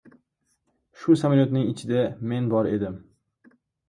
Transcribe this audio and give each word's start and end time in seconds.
Shu 1.01 1.17
samolyotning 1.21 1.67
ichida 1.73 2.01
men 2.31 2.47
bor 2.55 2.71
edim! 2.71 2.97